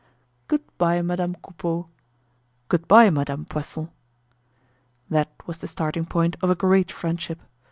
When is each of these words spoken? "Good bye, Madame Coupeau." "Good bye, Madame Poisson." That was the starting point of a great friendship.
"Good 0.47 0.63
bye, 0.79 1.03
Madame 1.03 1.35
Coupeau." 1.43 1.87
"Good 2.69 2.87
bye, 2.87 3.11
Madame 3.11 3.45
Poisson." 3.45 3.91
That 5.11 5.29
was 5.45 5.59
the 5.59 5.67
starting 5.67 6.07
point 6.07 6.37
of 6.41 6.49
a 6.49 6.55
great 6.55 6.91
friendship. 6.91 7.39